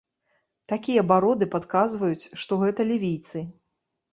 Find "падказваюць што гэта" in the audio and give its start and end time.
1.55-2.81